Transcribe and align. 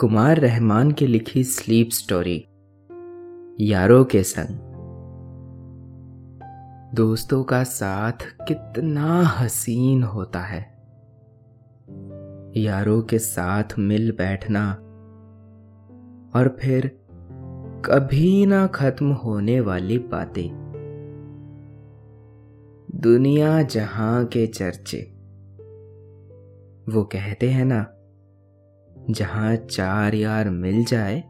कुमार 0.00 0.36
रहमान 0.36 0.90
की 0.92 1.06
लिखी 1.06 1.44
sleep 1.44 1.88
story, 1.92 2.46
यारों 3.60 4.04
के 4.04 4.22
संग। 4.22 4.58
दोस्तों 6.94 7.44
का 7.44 7.64
साथ 7.64 8.12
कितना 8.48 9.22
हसीन 9.22 10.02
होता 10.02 10.40
है। 10.40 10.60
यारों 12.56 13.02
के 13.02 13.18
साथ 13.18 13.64
मिल 13.78 14.12
बैठना 14.12 14.72
और 16.34 16.56
फिर 16.60 16.86
कभी 17.84 18.46
ना 18.46 18.66
खत्म 18.66 19.12
होने 19.12 19.60
वाली 19.60 19.98
बातें। 19.98 20.50
दुनिया 22.94 23.62
जहाँ 23.62 24.24
के 24.24 24.46
चर्चे, 24.46 25.14
वो 26.92 27.04
कहते 27.04 27.50
हैं 27.50 27.64
ना 27.64 27.94
जहाँ 29.10 29.56
चार 29.56 30.14
यार 30.14 30.50
मिल 30.50 30.84
जाए, 30.84 31.20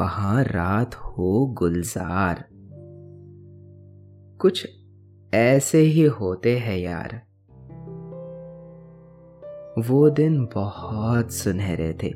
वहाँ 0.00 0.44
रात 0.44 0.94
हो 0.94 1.46
गुलजार। 1.46 2.44
कुछ 4.40 4.68
ऐसे 5.34 5.78
ही 5.78 6.02
होते 6.02 6.58
हैं 6.58 6.78
यार। 6.78 7.22
वो 9.78 10.10
दिन 10.10 10.48
बहुत 10.54 11.32
सुनहरे 11.32 11.92
थे। 11.92 12.14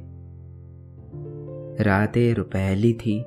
रातें 1.84 2.34
रुपहली 2.34 2.93
थी। 2.93 3.20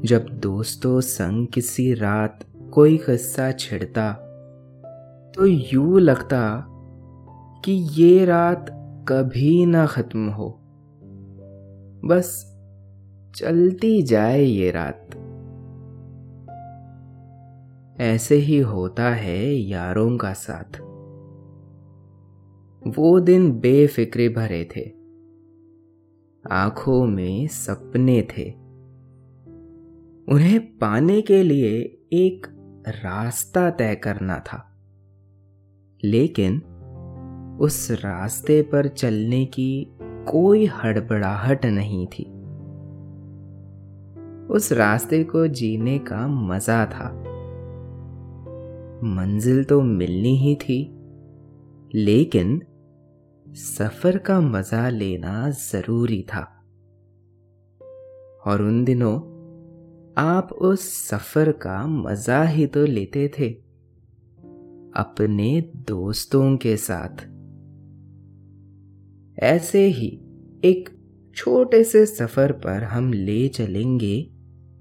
जब 0.00 0.26
दोस्तों 0.28 1.00
संग 1.00 1.46
किसी 1.46 1.94
रात 1.94 2.38
कोई 2.72 2.96
किस्सा 2.96 3.52
छिड़ता 3.52 4.12
तो 5.36 5.46
यूँ 5.46 6.00
लगता 6.00 6.64
कि 7.64 7.72
ये 7.72 8.24
रात 8.24 8.83
कभी 9.08 9.66
ना 9.66 9.86
खत्म 9.86 10.28
हो। 10.28 10.60
बस 12.04 12.50
चलती 13.36 14.02
जाए 14.02 14.42
ये 14.42 14.70
रात। 14.70 15.08
ऐसे 18.00 18.34
ही 18.34 18.58
होता 18.58 19.10
है 19.10 19.54
यारों 19.54 20.16
का 20.16 20.32
साथ। 20.32 20.80
वो 22.96 23.20
दिन 23.20 23.60
बेफिक्रे 23.60 24.28
भरे 24.28 24.68
थे। 24.76 24.90
आँखों 26.50 27.06
में 27.06 27.46
सपने 27.46 28.22
थे। 28.22 28.50
उन्हें 30.32 30.78
पाने 30.78 31.20
के 31.22 31.42
लिए 31.42 31.78
एक 32.12 32.46
रास्ता 32.88 33.70
तय 33.70 33.94
करना 33.94 34.38
था। 34.38 34.76
लेकिन 36.04 36.62
उस 37.60 37.90
रास्ते 37.90 38.62
पर 38.62 38.88
चलने 38.88 39.44
की 39.46 39.96
कोई 40.00 40.66
हड़बड़ाहट 40.66 41.66
नहीं 41.66 42.06
थी। 42.06 42.24
उस 44.46 44.72
रास्ते 44.72 45.24
को 45.24 45.46
जीने 45.46 45.98
का 45.98 46.26
मज़ा 46.28 46.86
था। 46.86 47.10
मंजिल 49.04 49.64
तो 49.64 49.80
मिलनी 49.82 50.36
ही 50.36 50.54
थी, 50.54 50.78
लेकिन 51.94 52.62
सफ़र 53.46 54.18
का 54.18 54.40
मज़ा 54.40 54.88
लेना 54.88 55.50
ज़रूरी 55.50 56.22
था। 56.22 56.42
और 58.46 58.62
उन 58.62 58.84
दिनों 58.84 59.14
आप 60.18 60.52
उस 60.52 61.08
सफ़र 61.08 61.52
का 61.52 61.86
मज़ा 61.86 62.42
ही 62.42 62.66
तो 62.66 62.84
लेते 62.86 63.28
थे, 63.38 63.50
अपने 64.96 65.60
दोस्तों 65.88 66.56
के 66.56 66.76
साथ। 66.76 67.33
ऐसे 69.38 69.86
ही 69.86 70.20
एक 70.64 70.88
छोटे 71.36 71.84
से 71.84 72.06
सफ़र 72.06 72.52
पर 72.52 72.84
हम 72.84 73.12
ले 73.12 73.48
चलेंगे 73.48 74.30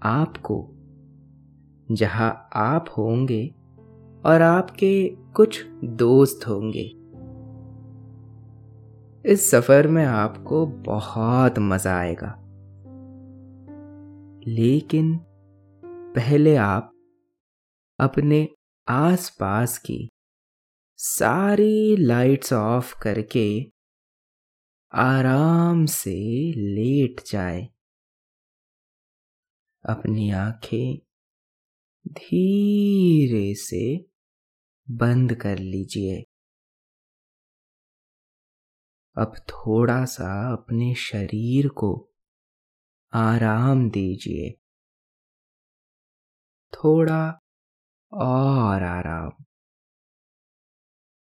आपको। 0.03 0.69
जहाँ 1.91 2.49
आप 2.53 2.85
होंगे 2.97 3.55
और 4.25 4.41
आपके 4.41 5.15
कुछ 5.35 5.65
दोस्त 5.83 6.47
होंगे। 6.47 6.91
इस 9.33 9.51
सफ़र 9.51 9.87
में 9.87 10.05
आपको 10.05 10.65
बहुत 10.65 11.59
मज़ा 11.59 11.97
आएगा। 11.97 12.39
लेकिन 14.47 15.19
पहले 15.85 16.55
आप 16.55 16.91
अपने 17.99 18.49
आसपास 18.87 19.77
की 19.77 20.09
सारी 20.97 21.97
लाइट्स 21.97 22.53
ऑफ़ 22.53 22.99
करके 23.01 23.72
आराम 24.95 25.85
से 25.85 26.15
लेट 26.51 27.21
जाए। 27.27 27.69
अपनी 29.89 30.31
आँखें 30.31 30.97
धीरे 32.07 33.55
से 33.55 34.05
बंद 34.89 35.35
कर 35.35 35.57
लीजिए। 35.57 36.23
अब 39.17 39.35
थोड़ा 39.49 40.05
सा 40.05 40.53
अपने 40.53 40.95
शरीर 40.95 41.67
को 41.67 42.09
आराम 43.13 43.89
दीजिए। 43.89 44.51
थोड़ा 46.73 47.41
और 48.13 48.83
आराम। 48.83 49.43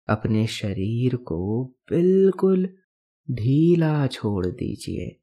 अपने 0.08 0.46
शरीर 0.46 1.16
को 1.16 1.64
बिल्कुल 1.64 2.78
ढीला 3.30 4.06
छोड़ 4.06 4.46
दीजिए। 4.46 5.20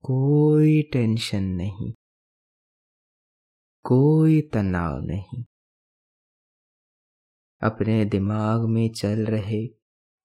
कोई 0.00 0.82
टेंशन 0.82 1.42
नहीं। 1.42 1.92
कोई 3.82 4.40
तनाव 4.40 5.00
नहीं। 5.00 5.44
अपने 7.62 8.04
दिमाग 8.04 8.68
में 8.68 8.92
चल 8.92 9.26
रहे 9.26 9.68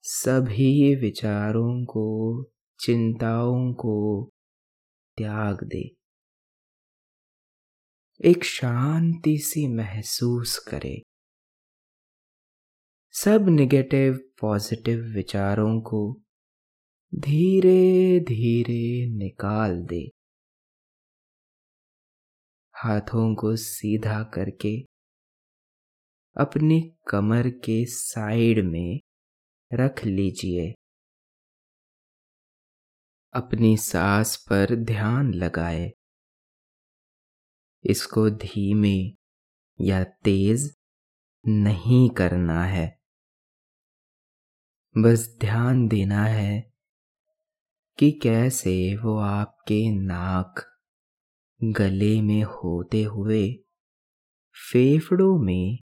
सभी 0.01 0.95
विचारों 0.95 1.85
को, 1.85 2.43
चिंताओं 2.79 3.73
को 3.73 4.29
त्याग 5.17 5.63
दे। 5.63 5.95
एक 8.25 8.43
शांति 8.43 9.37
सी 9.37 9.67
महसूस 9.67 10.57
करे। 10.57 11.04
सब 13.17 13.45
निगेटिव 13.49 14.31
पॉजिटिव 14.41 14.99
विचारों 14.99 15.81
को 15.81 16.21
धीरे 17.15 18.19
धीरे 18.19 19.17
निकाल 19.17 19.81
दे। 19.81 20.11
हाथों 22.75 23.35
को 23.35 23.55
सीधा 23.55 24.23
करके 24.23 24.81
अपनी 26.37 26.97
कमर 27.07 27.49
के 27.49 27.85
साइड 27.85 28.65
में 28.65 28.99
रख 29.73 30.05
लीजिए। 30.05 30.73
अपनी 33.33 33.77
सांस 33.77 34.37
पर 34.37 34.75
ध्यान 34.75 35.33
लगाए। 35.33 35.91
इसको 37.85 38.29
धीमे 38.29 38.97
या 39.81 40.03
तेज 40.03 40.75
नहीं 41.47 42.09
करना 42.09 42.63
है। 42.63 43.04
बस 44.97 45.37
ध्यान 45.41 45.87
देना 45.87 46.23
है 46.23 46.73
कि 47.97 48.11
कैसे 48.11 48.97
वो 48.97 49.17
आपके 49.17 49.91
नाक 49.91 50.79
गले 51.63 52.21
में 52.21 52.43
होते 52.43 53.03
हुए 53.03 53.53
फेफड़ों 54.71 55.39
में 55.39 55.79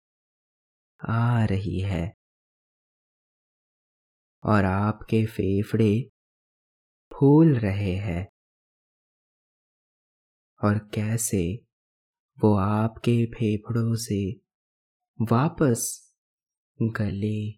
आ 1.09 1.45
रही 1.45 1.81
है। 1.81 2.15
और 4.45 4.65
आपके 4.65 5.27
फेफड़े 5.27 6.11
फूल 7.13 7.59
रहे 7.59 7.97
हैं। 7.97 8.29
और 10.65 10.79
कैसे 10.79 11.65
वो 12.45 12.55
आपके 12.57 13.27
फेफड़ों 13.27 13.95
से 13.95 14.33
वापस 15.23 16.13
गले 16.83 17.58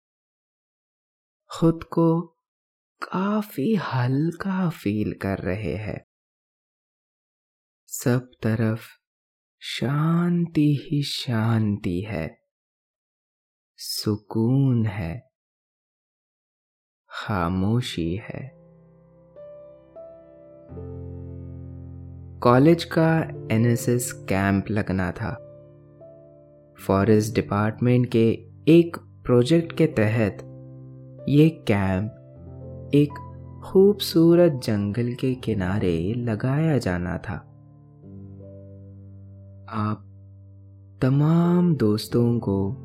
खुद 1.59 1.83
को 1.83 2.21
काफ़ी 3.01 3.75
हल्का 3.75 4.69
फील 4.69 5.13
कर 5.13 5.37
रहे 5.37 5.75
हैं। 5.75 6.05
सब 7.87 8.31
तरफ़ 8.43 8.81
शांति 9.59 10.87
ही 10.91 11.03
शांति 11.03 12.01
है। 12.01 12.41
सुकून 13.77 14.85
है। 14.85 15.31
खामोशी 17.09 18.15
है। 18.15 18.51
कॉलेज 22.39 22.83
का 22.83 23.19
एनएसएस 23.55 24.11
कैंप 24.11 24.65
लगना 24.69 25.11
था। 25.11 25.33
फॉरेस्ट 26.87 27.35
डिपार्टमेंट 27.35 28.11
के 28.11 28.29
एक 28.67 28.97
प्रोजेक्ट 29.25 29.77
के 29.77 29.87
तहत 29.87 30.47
ये 31.29 31.49
कैंप 31.49 32.11
एक 32.93 33.09
खूबसूरत 33.63 34.51
जंगल 34.63 35.13
के 35.13 35.35
किनारे 35.35 36.13
लगाया 36.13 36.77
जाना 36.77 37.17
था। 37.17 37.33
आप 39.69 40.07
तमाम 41.01 41.75
दोस्तों 41.75 42.39
को 42.39 42.75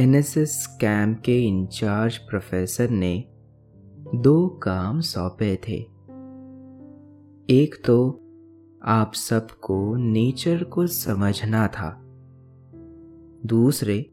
एनएसएस 0.00 0.78
कैंप 0.80 1.20
के 1.20 1.40
इंचार्ज 1.40 2.16
प्रोफेसर 2.16 2.90
ने 2.90 3.24
दो 4.14 4.48
काम 4.48 5.00
सौंपे 5.00 5.56
थे। 5.68 5.86
एक 7.50 7.82
तो 7.86 8.20
आप 8.84 9.12
सबको 9.14 9.96
नेचर 9.96 10.64
को 10.64 10.86
समझना 10.86 11.68
था। 11.68 12.02
दूसरे 13.46 14.10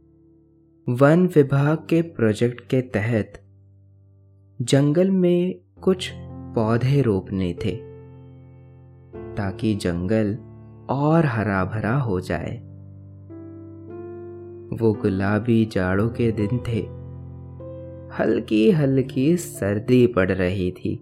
वन 0.89 1.27
विभाग 1.27 1.77
के 1.77 2.01
प्रोजेक्ट 2.01 2.67
के 2.67 2.81
तहत 2.81 3.41
जंगल 4.61 5.11
में 5.11 5.59
कुछ 5.81 6.11
पौधे 6.55 7.01
रोपने 7.01 7.53
थे, 7.53 7.75
ताकि 9.35 9.75
जंगल 9.75 10.37
और 10.89 11.25
हरा 11.25 11.65
भरा 11.65 11.95
हो 11.97 12.19
जाए। 12.19 12.57
वो 14.77 14.93
गुलाबी 14.93 15.65
जाड़ों 15.65 16.09
के 16.09 16.31
दिन 16.31 16.59
थे। 16.67 16.79
हल्की 18.15 18.71
हल्की 18.71 19.37
सर्दी 19.37 20.07
पड़ 20.07 20.31
रही 20.31 20.71
थी। 20.71 20.93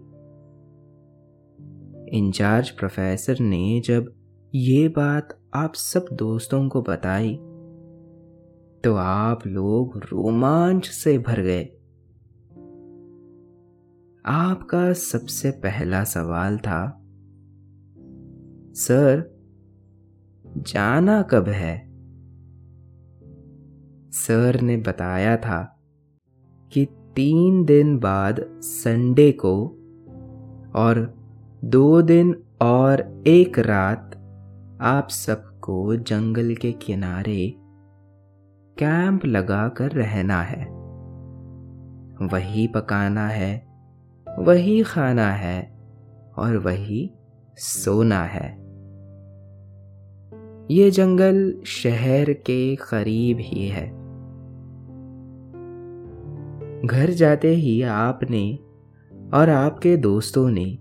इंचार्ज 2.18 2.70
प्रोफेसर 2.70 3.40
ने 3.40 3.80
जब 3.80 4.14
ये 4.54 4.88
बात 4.88 5.38
आप 5.54 5.74
सब 5.74 6.06
दोस्तों 6.12 6.68
को 6.68 6.82
बताई 6.82 7.38
तो 8.84 8.94
आप 8.94 9.46
लोग 9.46 9.96
रोमांच 9.96 10.86
से 10.86 11.18
भर 11.18 11.40
गए। 11.40 11.64
आपका 14.26 14.92
सबसे 14.92 15.50
पहला 15.50 16.04
सवाल 16.04 16.58
था, 16.58 17.02
सर, 18.74 19.40
जाना 20.46 21.22
कब 21.22 21.48
है? 21.48 21.78
सर 24.10 24.60
ने 24.60 24.76
बताया 24.76 25.36
था 25.36 25.82
कि 26.72 26.84
तीन 27.16 27.64
दिन 27.64 27.98
बाद 27.98 28.44
संडे 28.62 29.32
को 29.32 29.66
और 30.74 31.14
दो 31.64 32.02
दिन 32.02 32.42
और 32.62 33.22
एक 33.26 33.58
रात 33.58 34.14
आप 34.80 35.08
सबको 35.10 35.96
जंगल 35.96 36.54
के 36.54 36.72
किनारे 36.72 37.54
कैंप 38.78 39.26
लगा 39.26 39.68
कर 39.68 39.90
रहना 39.90 40.42
है। 40.42 40.64
वही 42.26 42.66
पकाना 42.66 43.28
है, 43.28 43.66
वही 44.38 44.82
खाना 44.82 45.32
है 45.32 45.78
और 46.36 46.56
वही 46.56 47.14
सोना 47.56 48.22
है। 48.24 48.62
ये 50.70 50.90
जंगल 50.90 51.62
शहर 51.66 52.32
के 52.32 52.76
करीब 52.76 53.38
ही 53.40 53.68
है। 53.68 53.90
घर 56.86 57.10
जाते 57.10 57.48
ही 57.48 57.82
आपने 57.82 58.58
और 59.34 59.50
आपके 59.50 59.96
दोस्तों 59.96 60.50
ने 60.50 60.78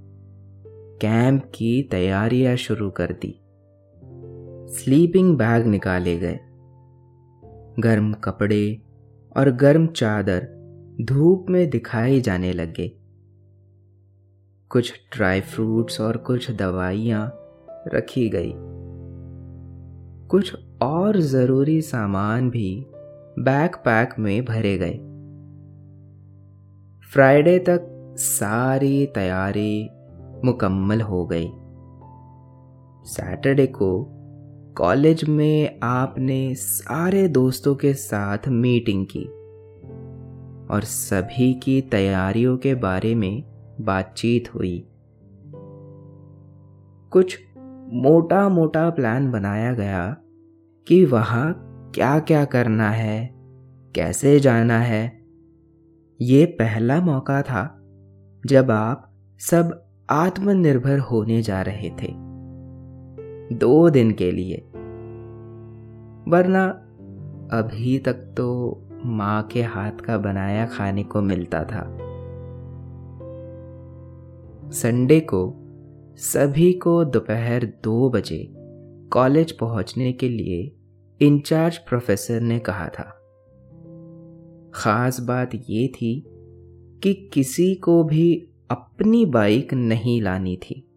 कैंप 1.02 1.44
की 1.56 1.84
तैयारियाँ 1.84 2.56
शुरू 2.56 2.90
कर 2.90 3.18
दी। 3.26 3.42
स्लीपिंग 4.74 5.38
बैग 5.38 5.66
निकाले 5.66 6.18
गए। 6.18 6.40
गर्म 7.80 8.14
कपड़े 8.14 8.82
और 9.38 9.52
गर्म 9.52 9.88
चादर 9.88 10.48
धूप 11.02 11.46
में 11.50 11.70
दिखाई 11.70 12.22
जाने 12.22 12.54
लगे। 12.54 12.98
कुछ 14.70 14.94
ड्राई 15.16 15.42
फ्रूट्स 15.42 16.02
और 16.02 16.18
कुछ 16.18 16.52
दवाइयाँ 16.52 17.32
रखी 17.88 18.30
गई। 18.30 18.54
कुछ 20.28 20.56
और 20.82 21.18
ज़रूरी 21.18 21.82
सामान 21.82 22.50
भी 22.50 22.86
बैकपैक 23.40 24.10
में 24.20 24.46
भरे 24.46 24.78
गए। 24.78 25.00
फ्राइडे 27.14 27.60
तक 27.60 28.16
सारी 28.18 29.06
तैयारी 29.06 29.90
मुकम्मल 30.46 31.02
हो 31.02 31.26
गई। 31.26 31.48
सैटरडे 33.06 33.68
को 33.68 34.18
कॉलेज 34.78 35.24
में 35.24 35.80
आपने 35.84 36.56
सारे 36.56 37.28
दोस्तों 37.28 37.76
के 37.76 37.94
साथ 37.94 38.38
मीटिंग 38.48 39.06
की 39.06 39.24
और 40.74 40.82
सभी 40.84 41.54
की 41.54 41.82
तैयारियों 41.82 42.58
के 42.58 42.76
बारे 42.76 43.16
में 43.16 43.44
बातचीत 43.82 44.56
हुई। 44.56 44.88
कुछ 47.12 47.40
मोटा 47.94 48.50
मोटा 48.50 48.90
प्लान 48.90 49.32
बनाया 49.32 49.74
गया 49.74 50.18
कि 50.88 51.06
वहाँ 51.06 51.54
क्या 51.96 52.20
क्या 52.20 52.46
करना 52.46 52.90
है, 52.90 53.32
कैसे 53.96 54.40
जाना 54.40 54.80
है। 54.80 55.22
ये 56.22 56.46
पहला 56.46 57.02
मौका 57.02 57.42
था 57.42 57.80
जब 58.46 58.72
आप 58.72 59.14
सब 59.40 59.88
आत्मनिर्भर 60.10 61.00
होने 61.00 61.42
जा 61.42 61.62
रहे 61.62 61.90
थे। 61.90 62.21
दो 63.52 63.90
दिन 63.90 64.12
के 64.12 64.32
लिए। 64.32 64.58
वरना 66.28 66.68
अभी 67.58 68.00
तक 68.00 68.14
तो 68.14 68.78
माँ 69.06 69.44
के 69.44 69.62
हाथ 69.62 69.92
का 69.92 70.18
बनाया 70.18 70.66
खाने 70.66 71.04
को 71.04 71.22
मिलता 71.22 71.64
था। 71.64 71.98
संडे 74.70 75.20
को 75.20 75.58
सभी 76.16 76.74
को 76.74 77.06
दोपहर 77.06 77.66
दो 77.84 78.10
बजे 78.10 78.54
कॉलेज 79.12 79.52
पहुँचने 79.52 80.14
के 80.14 80.30
लिए 80.30 80.76
इंचार्ज 81.22 81.78
प्रोफेसर 81.78 82.42
ने 82.42 82.60
कहा 82.60 82.88
था। 82.88 83.18
खास 84.74 85.20
बात 85.20 85.50
यह 85.56 85.88
थी 85.88 86.24
कि 87.04 87.30
किसी 87.34 87.76
को 87.76 88.04
भी 88.04 88.48
अपनी 88.72 89.26
बाइक 89.26 89.74
नहीं 89.74 90.22
लानी 90.22 90.58
थी। 90.58 90.88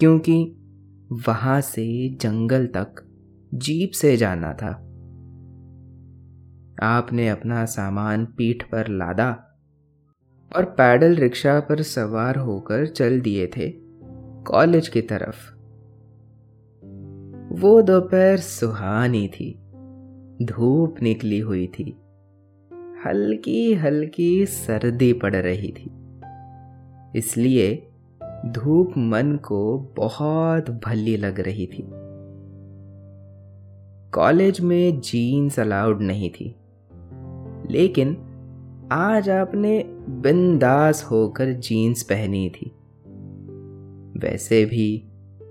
क्योंकि 0.00 0.56
वहाँ 1.12 1.60
से 1.60 2.08
जंगल 2.20 2.66
तक 2.66 3.02
जीप 3.54 3.90
से 3.90 4.16
जाना 4.16 4.52
था। 4.52 4.70
आपने 6.82 7.28
अपना 7.28 7.64
सामान 7.64 8.24
पीठ 8.26 8.62
पर 8.62 8.88
लादा 8.88 9.30
और 10.52 10.64
पैडल 10.64 11.16
रिक्शा 11.16 11.60
पर 11.60 11.82
सवार 11.82 12.36
होकर 12.36 12.86
चल 12.86 13.20
दिए 13.20 13.46
थे 13.46 13.72
कॉलेज 14.46 14.88
की 14.88 15.02
तरफ़। 15.02 15.52
वो 17.60 17.80
दोपहर 17.82 18.36
सुहानी 18.36 19.26
थी, 19.28 19.52
धूप 20.42 21.02
निकली 21.02 21.38
हुई 21.38 21.66
थी 21.66 21.84
हल्की 23.06 23.74
हल्की 23.74 24.46
सर्दी 24.46 25.12
पड़ 25.12 25.34
रही 25.36 25.72
थी, 25.72 25.90
इसलिए 27.18 27.90
धूप 28.44 28.92
मन 28.98 29.36
को 29.36 29.78
बहुत 29.96 30.70
भली 30.70 31.16
लग 31.16 31.40
रही 31.40 31.66
थी। 31.66 31.88
कॉलेज 34.10 34.60
में 34.60 35.00
जीन्स 35.00 35.60
अलाउड 35.60 36.00
नहीं 36.00 36.30
थी। 36.30 36.56
लेकिन 37.70 38.16
आज 38.92 39.30
आपने 39.30 39.84
बिंदास 40.08 41.04
होकर 41.04 41.52
जीन्स 41.52 42.02
पहनी 42.02 42.50
थी। 42.50 42.72
वैसे 44.18 44.64
भी 44.64 45.04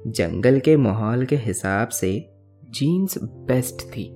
जंगल 0.08 0.60
के 0.60 0.78
माहौल 0.78 1.26
के 1.26 1.36
हिसाब 1.36 1.88
से 1.88 2.30
जीन्स 2.70 3.18
बेस्ट 3.24 3.82
थी। 3.82 4.10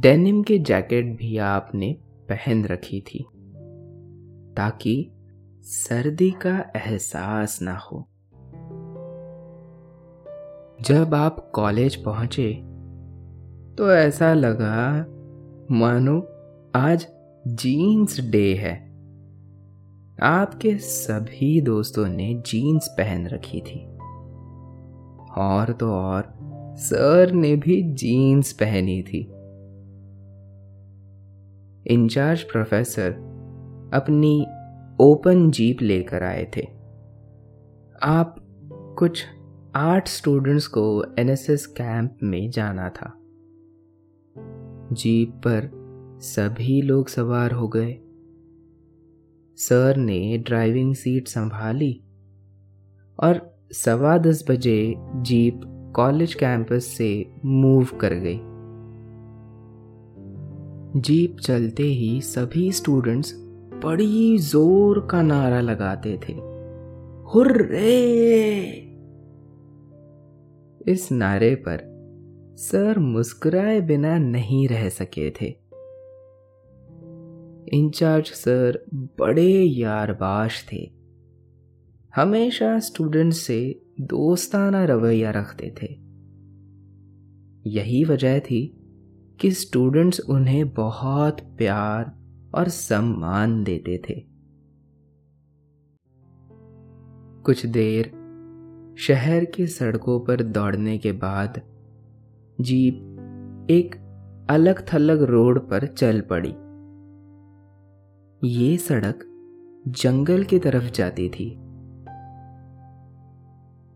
डेनिम 0.00 0.42
की 0.42 0.58
जैकेट 0.58 1.16
भी 1.16 1.38
आपने 1.38 1.96
पहन 2.32 2.64
रखी 2.64 3.00
थी, 3.00 3.26
ताकि 4.56 5.10
सर्दी 5.68 6.30
का 6.30 6.58
एहसास 6.76 7.58
ना 7.62 7.76
हो। 7.76 8.08
जब 10.80 11.14
आप 11.14 11.50
कॉलेज 11.54 11.96
पहुँचे 11.96 12.52
तो 13.78 13.92
ऐसा 13.92 14.34
लगा, 14.34 15.06
मानो 15.70 16.28
आज 16.74 17.06
जीन्स 17.46 18.20
डे 18.20 18.54
है। 18.54 18.90
आपके 20.22 20.78
सभी 20.78 21.60
दोस्तों 21.60 22.08
ने 22.08 22.42
जीन्स 22.46 22.88
पहन 22.88 23.26
रखी 23.26 23.60
थी। 23.60 23.86
और 25.36 25.76
तो 25.80 25.92
और, 25.92 26.34
सर 26.76 27.32
ने 27.32 27.56
भी 27.56 27.82
जीन्स 27.82 28.52
पहनी 28.52 29.02
थी। 29.02 29.20
इंचार्ज 31.94 32.42
प्रोफेसर 32.42 33.12
अपनी 33.94 34.46
ओपन 35.00 35.50
जीप 35.50 35.82
लेकर 35.82 36.22
आए 36.22 36.50
थे। 36.56 36.68
आप 38.02 38.36
कुछ 38.98 39.24
आठ 39.74 40.08
स्टूडेंट्स 40.08 40.66
को 40.66 41.04
एनएसएस 41.18 41.66
कैंप 41.66 42.18
में 42.22 42.50
जाना 42.50 42.88
था। 42.88 43.12
जीप 44.92 45.30
पर 45.30 45.70
सभी 46.22 46.82
लोग 46.82 47.08
सवार 47.08 47.52
हो 47.52 47.68
गए। 47.68 47.98
सर 49.56 49.96
ने 49.96 50.38
ड्राइविंग 50.38 50.94
सीट 50.94 51.28
संभाली 51.28 52.02
और 53.20 53.58
सवा 53.72 54.18
दस 54.18 54.44
बजे 54.50 54.94
जीप 54.98 55.60
कॉलेज 55.96 56.34
कैंपस 56.34 56.84
से 56.84 57.26
मूव 57.44 57.84
कर 57.84 58.14
गई। 58.14 58.40
जीप 61.00 61.36
चलते 61.40 61.82
ही 61.82 62.20
सभी 62.20 62.72
स्टूडेंट्स 62.72 63.45
बड़ी 63.84 64.38
ज़ोर 64.38 65.08
का 65.10 65.22
नारा 65.22 65.60
लगाते 65.60 66.20
थे। 66.28 66.32
हुर्रे! 67.32 68.02
इस 70.88 71.08
नारे 71.12 71.54
पर 71.54 71.96
सर 72.58 72.98
मुस्कुराए 72.98 73.80
बिना 73.80 74.18
नहीं 74.18 74.68
रह 74.68 74.88
सके 74.88 75.30
थे। 75.30 75.46
इंचार्ज 77.78 78.26
सर 78.26 78.84
बड़े 78.94 79.62
यारबाश 79.62 80.68
थे। 80.72 80.90
हमेशा 82.14 82.78
स्टूडेंट 82.78 83.32
से 83.32 83.82
दोस्ताना 84.00 84.84
रवैया 84.84 85.30
रखते 85.30 85.74
थे। 85.82 85.86
यही 87.70 88.04
वजह 88.04 88.38
थी 88.38 88.82
कि 89.40 89.50
स्टूडेंट्स 89.50 90.20
उन्हें 90.20 90.74
बहुत 90.74 91.40
प्यार 91.40 92.25
और 92.54 92.68
सम्मान 92.68 93.64
देते 93.64 94.02
थे। 94.08 94.26
कुछ 97.42 97.66
देर 97.66 98.26
शहर 98.98 99.44
के 99.44 99.66
सड़कों 99.66 100.20
पर 100.20 100.42
दौड़ने 100.42 100.98
के 100.98 101.12
बाद 101.12 101.62
जीप 102.60 102.94
एक 103.70 103.94
अलग 104.50 104.94
थलग 104.94 105.22
रोड 105.22 105.68
पर 105.68 105.86
चल 105.86 106.20
पड़ी। 106.32 106.54
ये 108.48 108.76
सड़क 108.76 109.18
जंगल 109.88 110.44
की 110.44 110.58
तरफ़ 110.58 110.90
जाती 110.90 111.28
थी। 111.28 111.58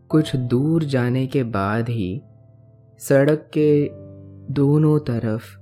कुछ 0.09 0.35
दूर 0.35 0.83
जाने 0.83 1.27
के 1.27 1.43
बाद 1.43 1.89
ही 1.89 2.21
सड़क 2.99 3.51
के 3.57 3.89
दोनों 4.53 4.99
तरफ़ 4.99 5.60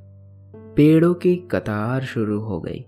पेड़ों 0.80 1.14
की 1.14 1.36
कतार 1.36 2.02
शुरू 2.02 2.40
हो 2.40 2.60
गई। 2.62 2.86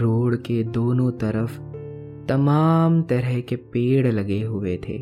रोड 0.00 0.36
के 0.36 0.64
दोनों 0.64 1.12
तरफ़ 1.12 1.58
तमाम 2.26 3.02
तरह 3.02 3.40
के 3.40 3.56
पेड़ 3.56 4.06
लगे 4.06 4.42
हुए 4.42 4.76
थे। 4.76 4.94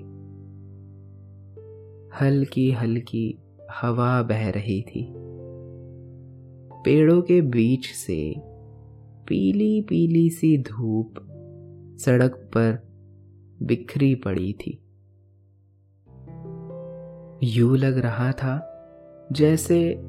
हल्की 2.20 2.72
हल्की 2.72 3.38
हवा 3.80 4.22
बह 4.22 4.50
रही 4.50 4.82
थी। 4.82 5.14
पेड़ों 6.84 7.22
के 7.22 7.40
बीच 7.40 7.86
से 7.86 8.34
पीली 9.28 9.82
पीली 9.82 10.30
सी 10.30 10.58
धूप 10.58 11.14
सड़क 12.00 12.30
पर 12.30 12.88
बिखरी 13.62 14.14
पड़ी 14.14 14.52
थी। 14.52 14.82
यू 17.42 17.74
लग 17.74 17.98
रहा 17.98 18.32
था 18.32 18.74
जैसे 19.32 20.02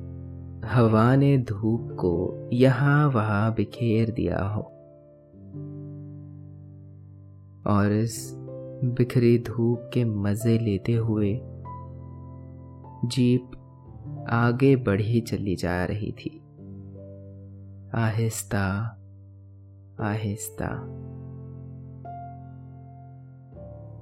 हवा 0.65 1.15
ने 1.15 1.37
धूप 1.37 1.87
को 1.91 2.49
यहाँ 2.53 3.09
वहाँ 3.09 3.53
बिखेर 3.53 4.11
दिया 4.11 4.43
हो। 4.43 4.61
और 7.67 7.91
इस 7.91 8.33
बिखरी 8.83 9.39
धूप 9.39 9.91
के 9.93 10.05
मज़े 10.05 10.59
लेते 10.59 10.93
हुए 10.93 11.41
जीप 13.05 13.51
आगे 14.29 14.75
बढ़ी 14.75 15.21
चली 15.21 15.55
जा 15.55 15.85
रही 15.85 16.11
थी। 16.11 16.41
आहिस्ता 17.95 18.95
आहिस्ता। 20.01 20.67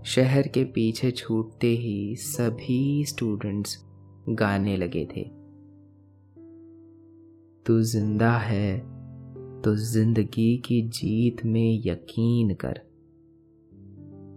शहर 0.03 0.47
के 0.47 0.63
पीछे 0.63 1.11
छूटते 1.11 1.67
ही 1.67 2.15
सभी 2.15 3.05
स्टूडेंट्स 3.05 3.85
गाने 4.29 4.77
लगे 4.77 5.07
थे। 5.17 5.36
तू 7.67 7.81
ज़िंदा 7.81 8.31
है 8.31 8.77
तो 9.61 9.75
ज़िंदगी 9.75 10.57
की 10.57 10.81
जीत 10.89 11.45
में 11.45 11.81
यकीन 11.85 12.53
कर। 12.53 12.77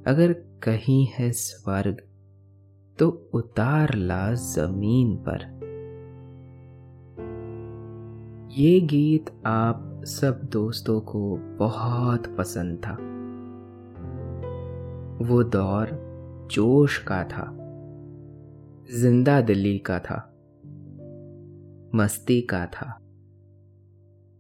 अगर 0.06 0.32
कहीं 0.62 1.06
है 1.06 1.30
स्वर्ग 1.32 2.00
तो 2.99 3.30
उतार 3.34 3.94
ला 3.94 4.32
ज़मीन 4.34 5.16
पर। 5.16 5.44
ये 8.60 8.80
गीत 8.80 9.30
आप 9.46 10.02
सब 10.04 10.40
दोस्तों 10.44 11.00
को 11.00 11.37
बहुत 11.58 12.26
पसंद 12.38 12.78
था। 12.78 12.94
वो 15.26 15.42
दौर 15.42 15.88
जोश 16.50 16.99
का 16.99 17.25
था, 17.25 17.46
ज़िंदा 18.92 19.40
दिली 19.40 19.78
का 19.78 19.99
था, 19.99 20.16
मस्ती 21.94 22.40
का 22.40 22.66
था। 22.66 23.00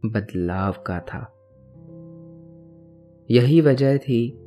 बदलाव 0.04 0.72
का 0.86 1.00
था। 1.00 1.36
यही 3.30 3.60
वजह 3.60 3.98
थी 3.98 4.38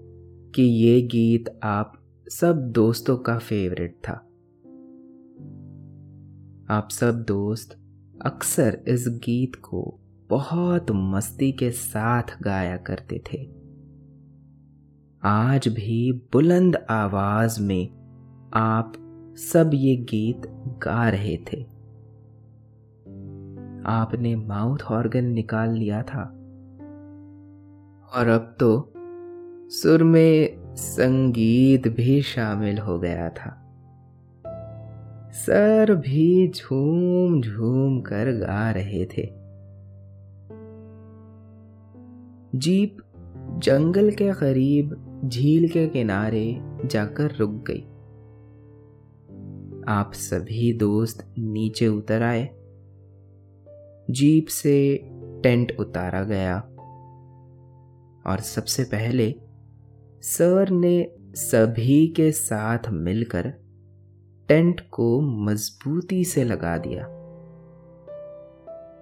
कि 0.56 0.62
ये 0.62 1.02
गीत 1.02 1.60
आप 1.64 1.94
सब 2.30 2.72
दोस्तों 2.72 3.18
का 3.18 3.38
फेवरेट 3.38 3.96
था। 4.08 4.14
आप 6.70 6.88
सब 6.92 7.26
दोस्त 7.28 7.80
अक्सर 8.22 8.84
इस 8.88 9.06
गीत 9.08 9.56
को 9.56 10.00
बहुत 10.30 10.86
मस्ती 10.92 11.52
के 11.52 11.72
साथ 11.72 12.24
गाया 12.42 12.78
करते 12.78 13.22
थे। 13.34 13.64
आज 15.24 15.68
भी 15.68 16.12
बुलंद 16.12 16.76
आवाज़ 16.76 17.62
में 17.62 17.90
आप 18.54 18.94
सब 19.38 19.72
ये 19.74 19.96
गीत 19.96 20.42
गा 20.84 21.10
रहे 21.10 21.38
थे। 21.38 21.73
आपने 23.86 24.36
माउथ 24.36 24.78
ऑर्गन 24.92 25.26
निकाल 25.26 25.70
लिया 25.70 26.04
था। 26.04 26.24
और 28.16 28.28
अब 28.28 28.56
तो 28.60 28.94
सुर 29.70 30.04
में 30.04 30.64
संगीत 30.76 31.88
भी 31.88 32.22
शामिल 32.22 32.78
हो 32.78 33.00
गया 33.00 33.30
था। 33.30 33.60
सर 35.32 35.96
भी 35.96 36.48
झूम 36.48 37.42
झूम 37.42 38.02
कर 38.02 38.32
गा 38.32 38.72
रहे 38.72 39.06
थे। 39.06 39.44
जीप 42.58 42.98
जंगल 43.64 44.12
के 44.12 44.34
करीब 44.34 45.10
झील 45.26 45.70
के 45.70 45.88
किनारे 45.88 46.60
जाकर 46.86 47.36
रुक 47.40 47.50
गई। 47.50 47.82
आप 49.88 50.12
सभी 50.14 50.74
दोस्त 50.74 51.34
नीचे 51.40 51.88
उतर 51.88 52.22
आए। 52.22 52.63
जीप 54.10 54.48
से 54.48 55.10
टेंट 55.44 55.78
उतारा 55.80 56.24
गया। 56.24 56.60
और 58.28 58.40
सबसे 58.40 58.84
पहले 58.84 59.36
सर 60.22 60.70
ने 60.70 61.12
सभी 61.36 62.08
के 62.08 62.32
साथ 62.32 62.80
मिलकर 62.90 63.54
टेंट 64.48 64.82
को 64.92 65.22
मजबूती 65.22 66.24
से 66.24 66.44
लगा 66.44 66.78
दिया। 66.78 67.04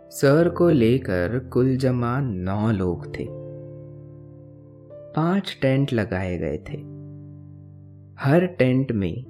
सर 0.09 0.49
को 0.49 0.69
लेकर 0.69 1.39
कुल 1.39 1.77
जमा 1.77 2.19
नौ 2.19 2.71
लोग 2.71 3.19
थे। 3.19 3.27
पाँच 5.15 5.59
टेंट 5.61 5.93
लगाए 5.93 6.37
गए 6.37 6.57
थे। 6.57 6.77
हर 8.19 8.45
टेंट 8.45 8.91
में 8.91 9.23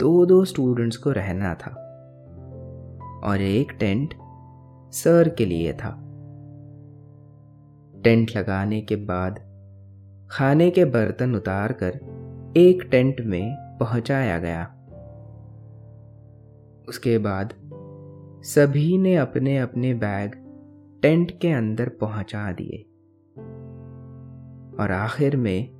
दो 0.00 0.26
दो 0.26 0.44
स्टूडेंट्स 0.44 0.96
को 0.96 1.10
रहना 1.10 1.54
था। 1.54 1.70
और 3.24 3.40
एक 3.40 3.72
टेंट 3.72 4.14
सर 4.92 5.28
के 5.28 5.46
लिए 5.46 5.72
था। 5.72 5.90
टेंट 8.04 8.30
लगाने 8.36 8.80
के 8.80 8.96
बाद 8.96 9.38
खाने 10.30 10.70
के 10.70 10.84
बर्तन 10.84 11.34
उतार 11.34 11.72
कर 11.72 11.88
एक 12.56 12.88
टेंट 12.90 13.20
में 13.20 13.56
पहुँचाया 13.80 14.38
गया। 14.38 14.64
उसके 16.88 17.18
बाद 17.18 17.54
सभी 18.44 18.98
ने 18.98 19.16
अपने 19.16 19.58
अपने 19.58 19.94
बैग 19.94 20.30
टेंट 21.02 21.38
के 21.38 21.48
अंदर 21.48 21.88
पहुँचा 21.88 22.52
दिए। 22.52 22.82
और 24.82 24.92
आखिर 24.92 25.36
में 25.36 25.70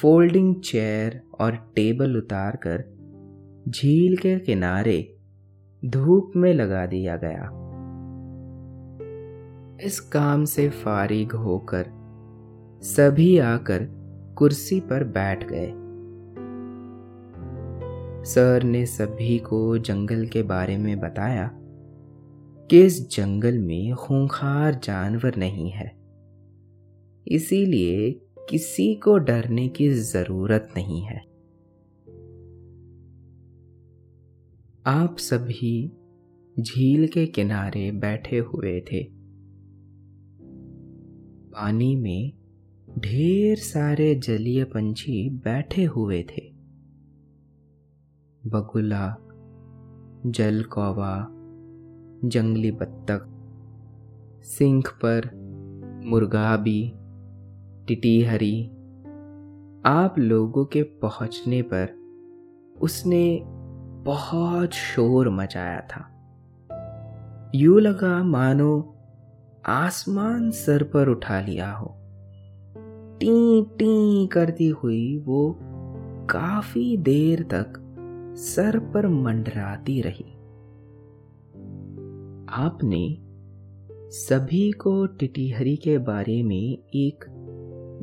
फोल्डिंग 0.00 0.56
चेयर 0.60 1.22
और 1.40 1.56
टेबल 1.56 2.16
उतारकर 2.16 2.84
झील 3.68 4.16
के 4.16 4.38
किनारे 4.38 5.16
धूप 5.84 6.32
में 6.36 6.54
लगा 6.54 6.86
दिया 6.86 7.16
गया। 7.16 7.65
इस 9.82 10.00
काम 10.00 10.44
से 10.44 10.68
फारिग 10.68 11.32
होकर 11.32 11.86
सभी 12.82 13.38
आकर 13.38 13.86
कुर्सी 14.38 14.80
पर 14.80 15.04
बैठ 15.04 15.48
गए। 15.52 15.72
सर 18.24 18.62
ने 18.62 18.86
सभी 18.86 19.38
को 19.38 19.78
जंगल 19.78 20.26
के 20.26 20.42
बारे 20.42 20.76
में 20.76 21.00
बताया 21.00 21.50
कि 22.70 22.84
इस 22.84 23.16
जंगल 23.16 23.58
में 23.58 23.94
खूंखार 23.94 24.80
जानवर 24.84 25.36
नहीं 25.36 25.70
है। 25.70 25.96
इसीलिए 27.28 28.20
किसी 28.50 28.94
को 28.94 29.18
डरने 29.18 29.68
की 29.68 29.88
ज़रूरत 29.90 30.68
नहीं 30.76 31.02
है। 31.02 31.18
आप 34.86 35.16
सभी 35.18 35.92
झील 36.60 37.08
के 37.08 37.26
किनारे 37.26 37.92
बैठे 37.92 38.38
हुए 38.38 38.80
थे। 38.80 39.15
पानी 41.56 41.96
में 41.96 42.32
ढेर 42.98 43.56
सारे 43.56 44.14
जलीय 44.14 44.64
पंछी 44.64 45.30
बैठे 45.30 45.84
हुए 45.84 46.22
थे। 46.22 46.52
बगुला, 48.46 49.16
जल 50.26 50.62
कौवा, 50.62 51.26
जंगली 52.28 52.70
बत्तख, 52.70 53.26
सिंख 54.44 54.88
पर 55.04 55.30
मुर्गाबी, 56.04 56.92
टिटीहरी, 57.88 58.66
आप 59.86 60.14
लोगों 60.18 60.64
के 60.64 60.82
पहुँचने 60.82 61.62
पर 61.62 61.88
उसने 62.82 63.40
बहुत 64.04 64.70
शोर 64.72 65.30
मचाया 65.30 65.80
था। 65.80 66.12
यू 67.54 67.78
लगा 67.78 68.22
मानो 68.22 68.92
आसमान 69.68 70.50
सर 70.50 70.82
पर 70.82 71.08
उठा 71.08 71.40
लिया 71.40 71.72
हो। 71.72 71.96
टी 73.20 73.62
टी 73.62 74.26
करती 74.26 74.68
हुई 74.68 75.18
वो 75.18 75.58
काफ़ी 76.30 76.96
देर 76.96 77.42
तक 77.42 77.72
सर 78.38 78.78
पर 78.78 79.08
मंडराती 79.08 80.00
रही। 80.00 80.24
आपने 82.48 83.18
सभी 84.10 84.72
को 84.72 85.06
टिटीहरी 85.06 85.76
के 85.76 85.98
बारे 85.98 86.42
में 86.42 86.78
एक 86.94 87.24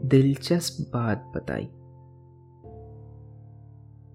दिलचस्प 0.05 0.93
बात 0.93 1.31
बताई। 1.35 1.67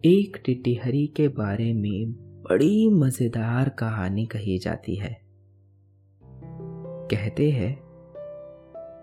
एक 0.05 0.43
टिटीहरी 0.45 1.07
के 1.07 1.29
बारे 1.29 1.73
में 1.73 2.13
बड़ी 2.51 2.89
मज़ेदार 2.89 3.69
कहानी 3.69 4.27
कही 4.27 4.59
जाती 4.59 4.95
है। 4.95 5.28
कहते 7.11 7.51
हैं 7.51 7.79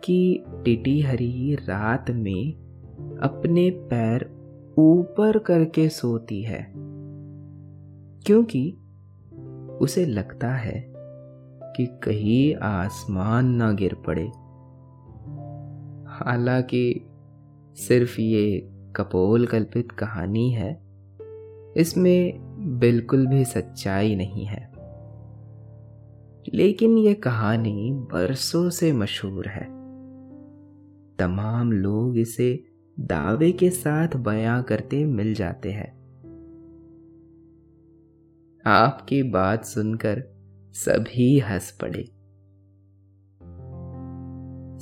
कि 0.03 0.43
टिटीहरी 0.65 1.55
रात 1.55 2.11
में 2.11 2.53
अपने 3.21 3.69
पैर 3.69 4.29
ऊपर 4.77 5.37
करके 5.37 5.89
सोती 5.89 6.41
है, 6.43 6.73
क्योंकि 8.25 8.77
उसे 9.81 10.05
लगता 10.05 10.53
है 10.53 10.85
कि 11.77 11.85
कहीं 12.03 12.55
आसमान 12.55 13.55
ना 13.55 13.71
गिर 13.71 13.95
पड़े। 14.07 14.27
हालाँकि 16.07 17.05
सिर्फ़ 17.77 18.21
ये 18.21 18.59
कपोल 18.95 19.45
कल्पित 19.45 19.91
कहानी 19.91 20.51
है, 20.51 20.71
इसमें 21.77 22.33
बिल्कुल 22.79 23.27
भी 23.27 23.45
सच्चाई 23.45 24.15
नहीं 24.15 24.45
है। 24.45 24.74
लेकिन 26.53 26.97
ये 26.97 27.13
कहानी 27.13 27.91
बरसों 27.93 28.69
से 28.69 28.93
मशहूर 28.93 29.47
है। 29.47 29.65
तमाम 31.17 31.71
लोग 31.71 32.17
इसे 32.17 32.63
दावे 32.99 33.51
के 33.51 33.69
साथ 33.69 34.07
बयां 34.17 34.63
करते 34.63 35.05
मिल 35.05 35.33
जाते 35.33 35.71
हैं। 35.71 35.95
आपकी 38.65 39.23
बात 39.23 39.65
सुनकर 39.65 40.23
सभी 40.73 41.39
हंस 41.39 41.71
पड़े। 41.71 42.03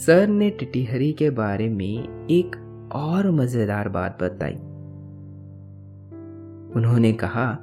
सर 0.04 0.28
ने 0.28 0.50
टिटीहरी 0.50 1.14
के 1.14 1.30
बारे 1.30 1.70
में 1.70 2.28
एक 2.28 2.56
और 2.96 3.32
मज़ेदार 3.32 3.90
बात 3.90 4.24
बताई। 4.24 4.56
उन्होंने 6.76 7.14
कहा, 7.14 7.58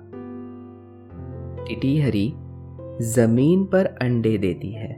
टिटीहरी 1.68 2.34
ज़मीन 3.00 3.64
पर 3.64 3.86
अंडे 3.86 4.38
देती 4.38 4.72
है। 4.72 4.94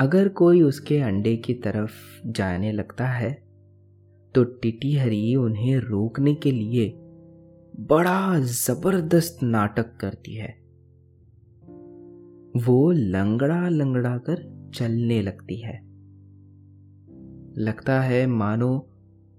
अगर 0.00 0.28
कोई 0.28 0.62
उसके 0.62 0.98
अंडे 0.98 1.36
की 1.36 1.54
तरफ़ 1.54 1.92
जाने 2.26 2.72
लगता 2.72 3.06
है 3.06 3.42
तो 4.34 4.44
टिटीहरी 4.44 5.36
उन्हें 5.36 5.76
रोकने 5.76 6.34
के 6.34 6.50
लिए 6.50 6.94
बड़ा 7.80 8.38
ज़बरदस्त 8.38 9.38
नाटक 9.42 9.96
करती 9.96 10.34
है। 10.34 10.62
वो 12.66 12.90
लंगड़ा 12.90 13.68
लंगड़ा 13.68 14.18
कर 14.18 14.70
चलने 14.74 15.22
लगती 15.22 15.56
है। 15.56 15.82
लगता 17.56 18.00
है, 18.00 18.26
मानो 18.26 18.88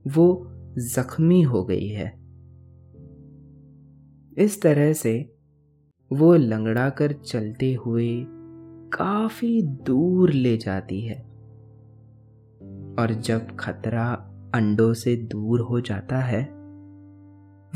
वो 0.08 0.48
जख्मी 0.78 1.42
हो 1.42 1.64
गई 1.64 1.88
है। 1.88 2.20
इस 4.38 4.62
तरह 4.62 4.94
से 4.94 5.33
वो 6.14 6.34
लंगड़ा 6.34 6.90
कर 6.90 7.12
चलते 7.12 7.74
हुए 7.74 8.26
काफ़ी 8.94 9.62
दूर 9.62 10.32
ले 10.32 10.58
जाती 10.58 11.02
है। 11.02 11.22
और 13.00 13.14
जब 13.14 13.56
खतरा 13.56 14.30
अंडों 14.56 14.94
से 14.94 15.16
दूर 15.16 15.62
हो 15.62 15.82
जाता 15.82 16.18
है, 16.18 16.44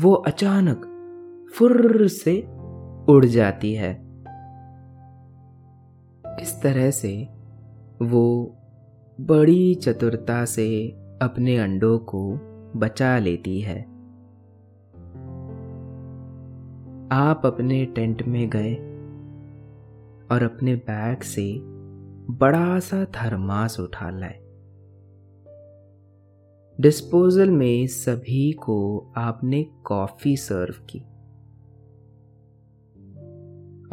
वो 0.00 0.12
अचानक 0.12 0.94
फुर्र 1.54 2.06
से 2.06 2.42
उड़ 3.12 3.24
जाती 3.24 3.74
है। 3.74 4.08
इस 6.42 6.60
तरह 6.62 6.90
से 6.90 7.28
वो 8.02 8.56
बड़ी 9.20 9.74
चतुरता 9.74 10.44
से 10.44 10.88
अपने 11.22 11.58
अंडों 11.58 11.98
को 11.98 12.38
बचा 12.76 13.18
लेती 13.18 13.60
है। 13.60 13.87
आप 17.12 17.42
अपने 17.44 17.86
टेंट 17.86 18.22
में 18.22 18.50
गए 18.50 18.74
और 20.30 20.42
अपने 20.42 20.74
बैग 20.76 21.20
से 21.20 21.58
बड़ा 22.30 22.78
सा 22.78 23.04
थर्मास 23.04 23.80
उठा 23.80 24.10
लाए। 24.10 24.38
डिस्पोजल 26.80 27.50
में 27.50 27.86
सभी 27.86 28.52
को 28.52 29.10
आपने 29.16 29.66
कॉफ़ी 29.84 30.36
सर्व 30.36 30.74
की 30.90 30.98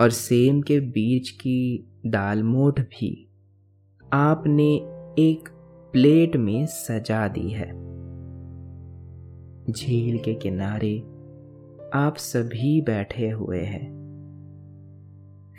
और 0.03 0.09
सेम 0.09 0.61
के 0.61 0.79
बीज 0.79 1.29
की 1.29 1.89
दालमोट 2.05 2.79
भी 2.79 3.31
आपने 4.13 4.75
एक 5.19 5.49
प्लेट 5.93 6.35
में 6.35 6.65
सजा 6.65 7.27
दी 7.27 7.49
है। 7.49 7.71
झील 9.71 10.17
के 10.17 10.33
किनारे 10.33 11.14
आप 11.95 12.15
सभी 12.15 12.81
बैठे 12.81 13.29
हुए 13.29 13.59
हैं। 13.59 13.85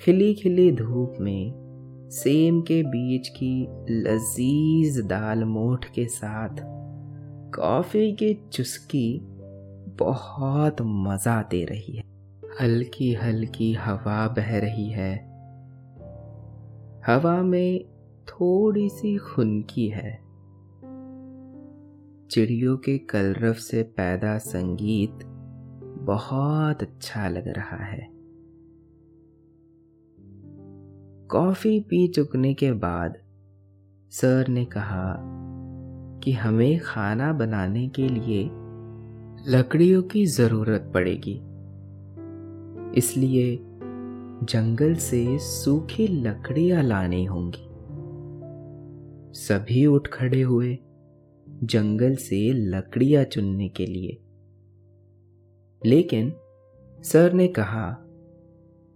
खिली 0.02 0.34
खिली 0.34 0.72
धूप 0.72 1.14
में 1.20 1.54
सेम 2.12 2.60
के 2.60 2.82
बीच 2.82 3.28
की 3.28 3.66
लजीज 3.90 5.00
दाल 5.00 5.44
मोठ 5.44 5.84
के 5.84 6.06
साथ 6.06 6.56
कॉफ़ी 7.56 8.12
की 8.12 8.48
चुस्की 8.52 9.20
बहुत 9.98 10.76
मज़ा 10.82 11.42
दे 11.42 11.64
रही 11.64 11.96
है। 11.96 12.02
हल्की 12.60 13.14
हल्की 13.14 13.72
हवा 13.72 14.28
बह 14.28 14.58
रही 14.58 14.90
है। 14.90 15.16
हवा 17.06 17.42
में 17.42 17.84
थोड़ी 18.28 18.88
सी 18.88 19.16
खुनकी 19.16 19.88
है। 19.88 20.18
चिड़ियों 22.30 22.76
के 22.76 22.98
कलरव 22.98 23.52
से 23.52 23.82
पैदा 23.82 24.38
संगीत 24.38 25.32
बहुत 26.06 26.82
अच्छा 26.82 27.28
लग 27.28 27.48
रहा 27.48 27.84
है। 27.84 28.08
कॉफ़ी 31.28 31.80
पी 31.80 32.08
चुकने 32.08 32.54
के 32.54 32.72
बाद 32.72 33.16
सर 34.10 34.48
ने 34.48 34.64
कहा 34.64 35.16
कि 36.24 36.32
हमें 36.32 36.80
खाना 36.80 37.32
बनाने 37.32 37.88
के 37.88 38.08
लिए 38.08 38.44
लकड़ियों 39.48 40.02
की 40.02 40.26
ज़रूरत 40.26 40.90
पड़ेगी। 40.94 41.40
इसलिए 42.98 43.58
जंगल 44.42 44.94
से 44.94 45.38
सूखी 45.38 46.08
लकड़ियाँ 46.08 46.82
लानी 46.82 47.24
होंगी। 47.24 47.66
सभी 49.38 49.86
उठ 49.86 50.08
खड़े 50.08 50.42
हुए 50.42 50.78
जंगल 51.62 52.14
से 52.14 52.52
लकड़ियाँ 52.52 53.24
चुनने 53.24 53.68
के 53.68 53.86
लिए। 53.86 54.22
लेकिन 55.84 56.32
सर 57.02 57.32
ने 57.32 57.48
कहा 57.48 57.96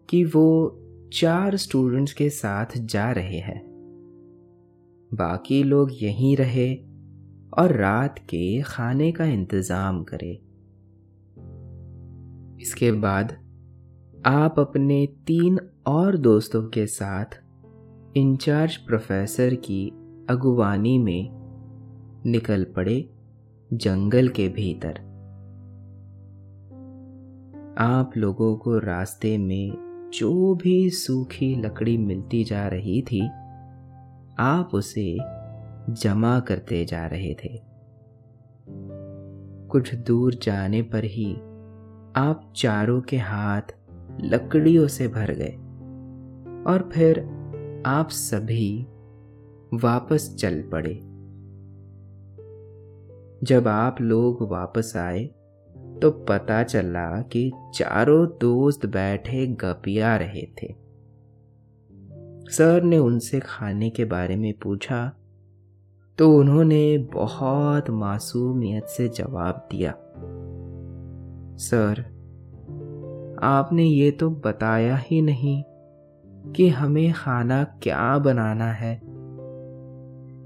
कि 0.09 0.25
वो 0.25 0.77
चार 1.13 1.57
स्टूडेंट्स 1.57 2.13
के 2.13 2.31
साथ 2.31 2.67
जा 2.77 3.13
रहे 3.13 3.39
हैं। 3.39 3.61
बाकी 5.15 5.63
लोग 5.63 5.91
यहीं 5.93 6.37
रहे 6.37 6.75
और 7.59 7.73
रात 7.73 8.19
के 8.19 8.63
खाने 8.63 9.13
का 9.13 9.25
इंतज़ाम 9.25 10.05
करें। 10.05 10.39
इसके 12.61 12.93
बाद 12.93 13.33
आप 14.27 14.59
अपने 14.59 15.07
तीन 15.27 15.59
और 15.87 16.17
दोस्तों 16.17 16.63
के 16.63 16.87
साथ 16.87 17.43
इंचार्ज 18.17 18.77
प्रोफेसर 18.77 19.55
की 19.55 19.93
अगुवानी 20.31 20.99
में 20.99 21.31
निकल 22.27 22.65
पड़े 22.65 23.11
जंगल 23.73 24.29
के 24.29 24.49
भीतर। 24.49 25.10
आप 27.81 28.17
लोगों 28.17 28.57
को 28.57 28.79
रास्ते 28.79 29.39
में 29.39 29.73
जो 30.15 30.55
भी 30.55 30.91
सूखी 30.91 31.55
लकड़ी 31.55 31.99
मिलती 31.99 32.45
जा 32.45 32.69
रही 32.69 33.03
थी, 33.03 33.27
आप 34.39 34.71
उसे 34.75 35.19
जमा 35.93 36.41
करते 36.41 36.85
जा 36.85 37.07
रहे 37.07 37.35
थे। 37.35 37.63
कुछ 39.69 39.95
दूर 39.95 40.35
जाने 40.35 40.83
पर 40.83 41.05
ही 41.05 41.35
आप 42.17 42.53
चारों 42.57 43.01
के 43.01 43.17
हाथ 43.17 43.63
लकड़ियों 44.21 44.89
से 44.89 45.09
भर 45.09 45.33
गए 45.33 45.57
और 46.73 46.91
फिर 46.93 47.21
आप 47.87 48.09
सभी 48.09 48.87
वापस 49.75 50.37
चल 50.39 50.63
पड़े। 50.63 50.95
जब 53.47 53.69
आप 53.69 54.01
लोग 54.01 54.51
वापस 54.51 54.93
आए 54.97 55.31
तो 56.03 56.11
पता 56.29 56.63
चला 56.63 57.09
कि 57.23 57.51
चारों 57.75 58.27
दोस्त 58.41 58.87
बैठे 58.87 59.47
गपिया 59.47 60.17
रहे 60.17 60.47
थे। 60.63 60.73
सर 62.51 62.83
ने 62.83 62.99
उनसे 62.99 63.41
खाने 63.41 63.91
के 63.91 64.05
बारे 64.05 64.37
में 64.37 64.53
पूछा 64.59 65.13
तो 66.19 66.31
उन्होंने 66.39 66.99
बहुत 66.99 67.91
मासूमियत 67.91 68.87
से 68.87 69.09
जवाब 69.09 69.69
दिया। 69.71 69.93
सर, 71.57 72.01
आपने 73.43 73.85
ये 73.85 74.11
तो 74.11 74.31
बताया 74.31 74.97
ही 74.97 75.23
नहीं 75.23 75.63
कि 76.53 76.69
हमें 76.69 77.13
खाना 77.13 77.63
क्या 77.83 78.19
बनाना 78.19 78.73
है। 78.73 78.95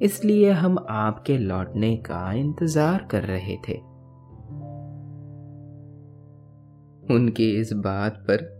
इसलिए 0.02 0.50
हम 0.50 0.78
आपके 0.88 1.38
लौटने 1.38 1.96
का 1.96 2.32
इंतज़ार 2.32 3.08
कर 3.10 3.22
रहे 3.22 3.56
थे। 3.68 3.93
उनकी 7.10 7.50
इस 7.60 7.72
बात 7.72 8.16
पर 8.16 8.54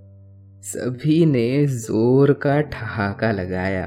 सभी 0.62 1.26
ने 1.26 1.66
ज़ोर 1.66 2.32
का 2.32 2.60
ठहाका 2.60 3.32
लगाया। 3.32 3.86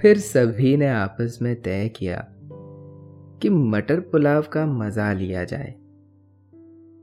फिर 0.00 0.18
सभी 0.18 0.76
ने 0.76 0.88
आपस 0.88 1.38
में 1.42 1.62
तय 1.62 1.88
किया 1.88 2.28
कि 3.42 3.48
मटर 3.50 4.00
पुलाव 4.00 4.42
का 4.42 4.66
मज़ा 4.66 5.12
लिया 5.12 5.44
जाए। 5.44 5.74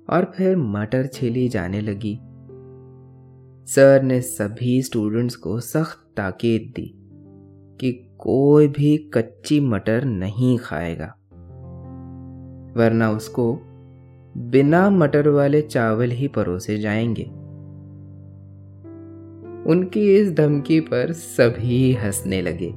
और 0.10 0.32
फिर 0.36 0.58
मटर 0.58 1.08
छीली 1.08 1.50
जाने 1.50 1.82
लगी। 1.82 2.20
सर 3.72 4.02
ने 4.04 4.22
सभी 4.22 4.82
स्टूडेंट्स 4.82 5.36
को 5.36 5.60
सख्त 5.60 6.14
ताकीद 6.18 6.74
दी 6.76 6.94
कि 7.82 8.16
कोई 8.20 8.68
भी 8.68 8.98
कच्ची 8.98 9.60
मटर 9.60 10.04
नहीं 10.04 10.58
खाएगा। 10.58 11.16
वरना 12.78 13.12
उसको 13.12 13.62
बिना 14.38 14.90
मटर 14.90 15.28
वाले 15.28 15.62
चावल 15.62 16.12
ही 16.12 16.28
परोसे 16.28 16.78
जाएँगे। 16.78 17.24
उनकी 19.72 20.16
इस 20.16 20.32
धमकी 20.32 20.80
पर 20.80 21.12
सभी 21.12 21.94
हंसने 21.94 22.42
लगे। 22.42 22.70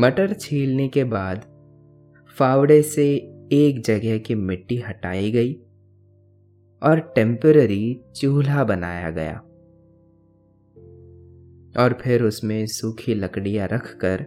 मटर 0.00 0.32
छीलने 0.32 0.88
के 0.88 1.04
बाद 1.04 1.44
फावड़े 2.38 2.82
से 2.82 3.14
एक 3.52 3.82
जगह 3.84 4.18
की 4.18 4.34
मिट्टी 4.34 4.76
हटाई 4.76 5.30
गई 5.30 5.54
और 6.82 7.00
टेम्पररी 7.00 8.00
चूल्हा 8.16 8.64
बनाया 8.64 9.10
गया 9.10 9.36
और 11.82 11.92
फिर 11.92 12.22
उसमें 12.22 12.66
सूखी 12.66 13.14
लकड़ियाँ 13.14 13.68
रखकर 13.68 14.26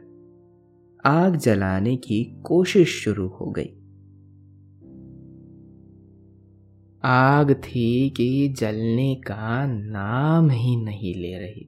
आग 1.06 1.36
जलाने 1.36 1.96
की 1.96 2.42
कोशिश 2.44 3.04
शुरू 3.04 3.28
हो 3.28 3.52
गई। 3.52 3.81
आग 7.04 7.54
थी 7.54 8.10
कि 8.10 8.56
जलने 8.58 9.16
का 9.16 9.66
नाम 9.66 10.50
ही 10.50 10.76
नहीं 10.76 11.16
ले 11.16 11.38
रही। 11.38 11.68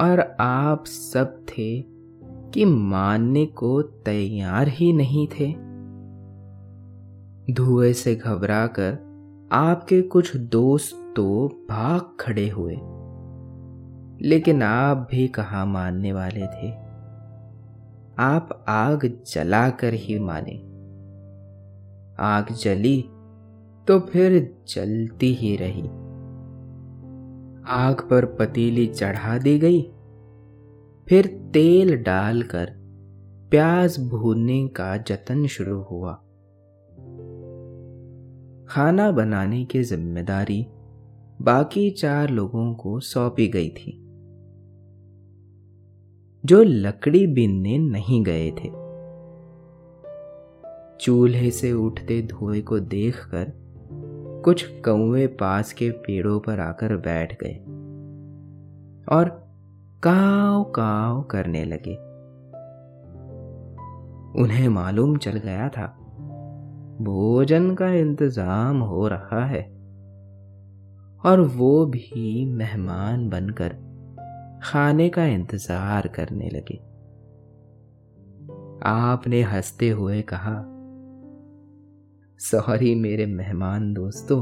और 0.00 0.36
आप 0.40 0.84
सब 0.86 1.46
थे 1.48 1.84
कि 2.50 2.64
मानने 2.64 3.46
को 3.46 3.82
तैयार 3.82 4.68
ही 4.68 4.92
नहीं 4.92 5.26
थे। 5.26 5.52
धुएँ 7.52 7.92
से 7.92 8.14
घबराकर 8.14 9.10
आपके 9.52 10.02
कुछ 10.02 10.36
दोस्त 10.36 11.12
तो 11.16 11.48
भाग 11.70 12.16
खड़े 12.20 12.48
हुए। 12.48 12.74
लेकिन 14.28 14.62
आप 14.62 15.08
भी 15.10 15.28
कहा 15.28 15.64
मानने 15.64 16.12
वाले 16.12 16.46
थे? 16.46 16.70
आप 18.18 18.64
आग 18.68 19.22
जलाकर 19.26 19.94
ही 19.94 20.18
माने। 20.18 20.69
आग 22.20 22.52
जली 22.54 23.00
तो 23.88 23.98
फिर 24.00 24.38
जलती 24.68 25.32
ही 25.34 25.56
रही। 25.56 25.82
आग 27.74 28.00
पर 28.10 28.24
पतीली 28.38 28.86
चढ़ा 28.86 29.36
दी 29.38 29.58
गई। 29.58 29.80
फिर 31.06 31.26
तेल 31.54 31.96
डालकर 31.96 32.72
प्याज 33.52 33.98
भूनने 34.08 34.66
का 34.68 34.96
जतन 34.96 35.46
शुरू 35.46 35.80
हुआ। 35.82 36.12
खाना 38.68 39.10
बनाने 39.10 39.64
की 39.64 39.82
ज़िम्मेदारी 39.82 40.66
बाकी 41.40 41.90
चार 41.90 42.30
लोगों 42.30 42.72
को 42.74 42.98
सौंपी 43.00 43.48
गई 43.48 43.68
थी, 43.68 43.92
जो 46.44 46.62
लकड़ी 46.62 47.26
बीनने 47.26 47.78
नहीं 47.78 48.22
गए 48.24 48.50
थे। 48.52 48.68
चूल्हे 51.00 51.50
से 51.50 51.72
उठते 51.72 52.22
धुएँ 52.22 52.62
को 52.62 52.78
देखकर 52.80 53.52
कुछ 54.44 54.64
कौवे 54.84 55.26
पास 55.26 55.72
के 55.72 55.90
पेड़ों 55.90 56.40
पर 56.40 56.60
आकर 56.60 56.96
बैठ 56.96 57.36
गए 57.42 57.54
और 59.16 59.28
काव 60.02 60.64
काव 60.64 61.22
करने 61.22 61.64
लगे। 61.64 61.94
उन्हें 64.42 64.68
मालूम 64.68 65.16
चल 65.16 65.32
गया 65.32 65.68
था, 65.68 65.86
भोजन 67.00 67.74
का 67.74 67.88
इंतज़ाम 67.88 68.80
हो 68.80 69.08
रहा 69.08 69.44
है 69.44 69.62
और 71.24 71.40
वो 71.40 71.86
भी 71.86 72.44
मेहमान 72.44 73.28
बनकर 73.28 73.76
खाने 74.62 75.08
का 75.08 75.24
इंतज़ार 75.24 76.08
करने 76.08 76.48
लगे। 76.48 76.76
आपने 78.86 79.42
हँसते 79.42 79.88
हुए 79.90 80.22
कहा 80.22 80.76
सॉरी 82.42 82.94
मेरे 82.94 83.26
मेहमान 83.26 83.94
दोस्तों। 83.94 84.40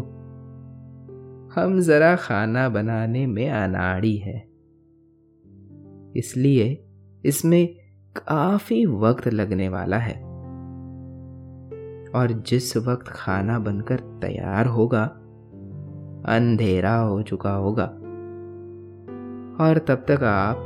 हम 1.51 1.81
जरा 1.81 2.17
खाना 2.17 2.69
बनाने 2.69 3.27
में 3.27 3.51
अनाड़ी 3.51 4.17
है। 4.17 4.49
इसलिए 6.17 6.85
इसमें 7.25 7.75
काफ़ी 8.17 8.87
वक्त 8.87 9.29
लगने 9.29 9.69
वाला 9.69 9.97
है। 9.97 10.23
और 12.09 12.43
जिस 12.47 12.77
वक्त 12.77 13.09
खाना 13.09 13.59
बनकर 13.59 13.97
तैयार 13.97 14.67
होगा, 14.67 15.05
अंधेरा 16.37 16.97
हो 16.97 17.23
चुका 17.23 17.53
होगा। 17.53 17.87
और 19.65 19.79
तब 19.79 20.05
तक 20.09 20.23
आप 20.23 20.65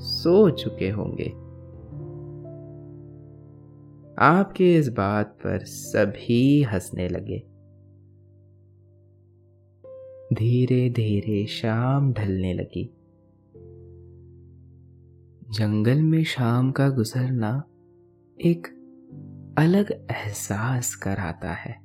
सो 0.00 0.50
चुके 0.50 0.90
होंगे। 0.90 1.43
आपके 4.18 4.74
इस 4.74 4.88
बात 4.88 5.26
पर 5.26 5.58
सभी 5.58 6.62
हंसने 6.62 7.08
लगे। 7.08 7.38
धीरे 10.34 10.90
धीरे 10.90 11.46
शाम 11.46 12.12
ढलने 12.12 12.54
लगी। 12.54 12.94
जंगल 15.50 16.02
में 16.02 16.24
शाम 16.24 16.70
का 16.72 16.88
गुजरना 16.88 17.64
एक 18.44 18.66
अलग 19.58 20.06
एहसास 20.10 20.94
कराता 20.94 21.52
है। 21.52 21.84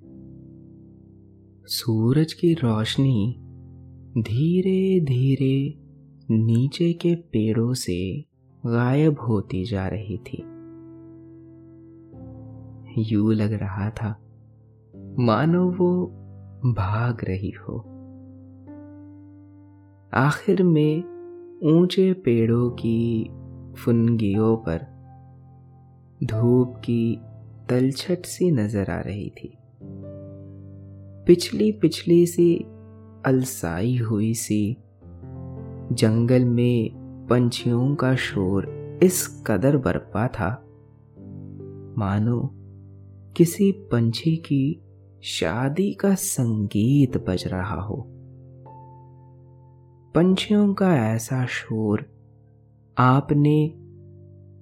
सूरज 1.66 2.34
की 2.34 2.54
रोशनी 2.54 3.36
धीरे 4.18 5.00
धीरे 5.00 5.74
नीचे 6.32 6.94
के 6.94 7.16
पेड़ों 7.16 7.74
से 7.74 8.22
गायब 8.66 9.20
होती 9.20 9.64
जा 9.64 9.88
रही 9.88 10.18
थी। 10.18 10.49
यू 13.08 13.32
लग 13.32 13.54
रहा 13.54 13.90
था। 13.90 14.16
मानो 15.20 15.70
वो 15.72 16.06
भाग 16.66 17.18
रही 17.24 17.50
हो। 17.50 17.80
आखिर 20.14 20.64
में 20.64 21.04
ऊँचे 21.64 22.14
पेड़ों 22.14 22.70
की 22.70 23.30
फुनगियों 23.78 24.58
पर 24.58 25.00
धूप 26.24 26.76
की 26.78 27.22
तलछट 27.70 28.26
सी 28.26 28.52
नज़र 28.52 28.92
आ 28.92 29.00
रही 29.00 29.30
थी। 29.30 29.58
पिछली 31.28 31.72
पिछली 31.72 32.26
सी 32.26 32.56
अलसाई 33.26 33.98
हुई 33.98 34.34
सी 34.34 34.78
जंगल 35.92 36.46
में 36.46 36.92
पंछियों 37.30 37.96
का 37.96 38.16
शोर 38.16 38.68
इस 39.04 39.44
कदर 39.48 39.78
बरपा 39.78 40.28
था। 40.28 40.66
मानो 41.98 42.59
किसी 43.40 43.72
पंछी 43.72 44.36
की 44.36 44.82
शादी 45.24 45.94
का 45.94 46.16
संगीत 46.16 47.18
बज 47.18 47.48
रहा 47.48 47.82
हो। 47.82 48.06
पंछियों 50.16 50.74
का 50.74 50.96
ऐसा 50.96 51.46
शोर 51.46 52.06
आपने 52.98 53.74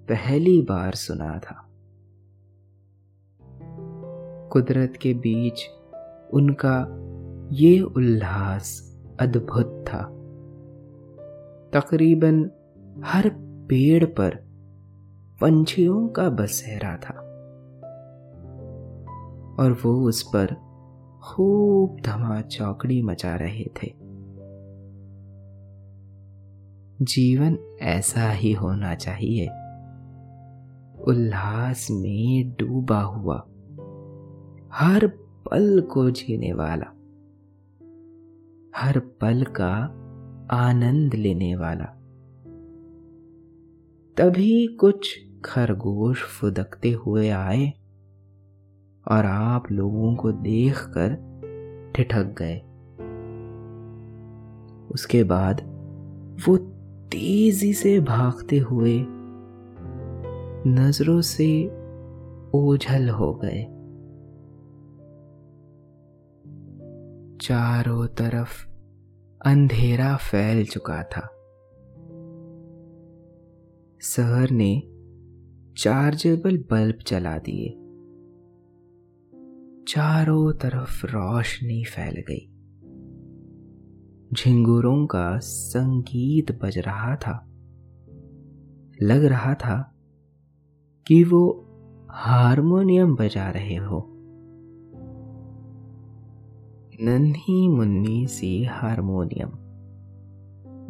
पहली 0.09 0.61
बार 0.61 0.93
सुना 0.93 1.39
था। 1.39 1.69
कुदरत 4.51 4.93
के 5.01 5.13
बीच 5.13 5.61
उनका 6.33 6.87
ये 7.51 7.81
उल्लास 7.81 8.97
अद्भुत 9.19 9.85
था। 9.87 10.03
तकरीबन 11.73 12.51
हर 13.05 13.29
पेड़ 13.69 14.05
पर 14.05 14.35
पंछियों 15.41 16.07
का 16.07 16.29
बसेरा 16.29 16.97
था। 16.97 17.26
और 19.59 19.71
वो 19.85 20.07
उस 20.07 20.23
पर 20.35 20.45
खूब 21.23 21.97
धमा 22.05 22.41
चौकड़ी 22.41 23.01
मचा 23.01 23.35
रहे 23.35 23.65
थे। 23.65 24.07
जीवन 27.01 27.77
ऐसा 27.81 28.31
ही 28.31 28.53
होना 28.53 28.95
चाहिए। 28.95 29.45
उल्लास 31.03 31.87
में 31.91 32.49
डूबा 32.49 33.01
हुआ। 33.01 33.37
हर 34.73 35.07
पल 35.51 35.81
को 35.81 36.09
जीने 36.09 36.53
वाला। 36.53 36.85
हर 38.75 38.99
पल 38.99 39.43
का 39.43 39.73
आनंद 40.51 41.13
लेने 41.13 41.55
वाला। 41.55 41.85
तभी 44.17 44.67
कुछ 44.67 45.19
खरगोश 45.45 46.23
फुदकते 46.23 46.91
हुए 46.91 47.29
आए। 47.29 47.73
और 49.11 49.25
आप 49.25 49.71
लोगों 49.71 50.15
को 50.15 50.31
देखकर 50.31 51.27
ठिठक 51.95 52.35
गए। 52.41 52.57
उसके 54.91 55.23
बाद 55.23 55.61
वो 56.47 56.57
तेज़ी 57.11 57.73
से 57.73 57.99
भागते 57.99 58.57
हुए 58.57 59.05
नज़रों 60.69 61.21
से 61.21 61.67
ओझल 62.57 63.09
हो 63.09 63.33
गए। 63.33 63.63
चारों 67.41 68.07
तरफ़ 68.07 68.67
अंधेरा 69.45 70.15
फैल 70.15 70.65
चुका 70.65 71.03
था। 71.03 71.33
शहर 74.01 74.49
ने 74.51 74.81
चार्जेबल 75.77 76.57
बल्ब 76.57 76.95
जला 77.07 77.37
दिए। 77.37 77.86
चारों 79.87 80.53
तरफ़ 80.53 81.05
रोशनी 81.05 81.83
फैल 81.83 82.23
गई। 82.31 82.49
झिंगुरों 84.33 85.05
का 85.05 85.37
संगीत 85.37 86.59
बज 86.61 86.77
रहा 86.77 87.15
था। 87.15 87.47
लग 89.01 89.25
रहा 89.25 89.53
था 89.53 89.95
कि 91.07 91.23
वो 91.23 91.65
हारमोनियम 92.09 93.15
बजा 93.15 93.49
रहे 93.49 93.75
हो। 93.75 94.07
नन्ही 97.01 97.67
मुन्नी 97.67 98.27
सी 98.27 98.63
हारमोनियम, 98.63 99.49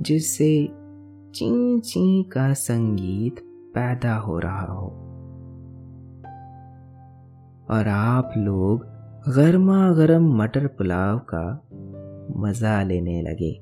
जिससे 0.03 0.67
ची 1.31 1.79
ची 1.79 2.23
का 2.23 2.53
संगीत 2.53 3.35
पैदा 3.75 4.15
हो 4.15 4.39
रहा 4.39 4.65
हो। 4.65 5.06
और 7.69 7.87
आप 7.87 8.33
लोग 8.37 8.85
गर्मा 9.35 9.91
गर्म 9.91 10.37
मटर 10.37 10.67
पुलाव 10.67 11.17
का 11.33 11.67
मज़ा 12.37 12.83
लेने 12.83 13.21
लगे। 13.21 13.53